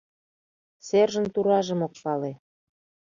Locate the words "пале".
2.03-2.31